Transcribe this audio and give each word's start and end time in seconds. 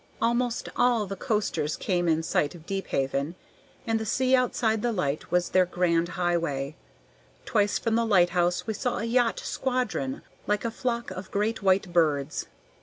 Almost 0.19 0.67
all 0.75 1.05
the 1.05 1.15
coasters 1.15 1.75
came 1.75 2.07
in 2.09 2.23
sight 2.23 2.55
of 2.55 2.65
Deephaven, 2.65 3.35
and 3.85 3.99
the 3.99 4.05
sea 4.07 4.35
outside 4.35 4.81
the 4.81 4.91
light 4.91 5.29
was 5.29 5.49
their 5.49 5.67
grand 5.67 6.09
highway. 6.17 6.75
Twice 7.45 7.77
from 7.77 7.93
the 7.93 8.03
lighthouse 8.03 8.65
we 8.65 8.73
saw 8.73 8.97
a 8.97 9.03
yacht 9.03 9.39
squadron 9.41 10.23
like 10.47 10.65
a 10.65 10.71
flock 10.71 11.11
of 11.11 11.29
great 11.29 11.61
white 11.61 11.93
birds. 11.93 12.47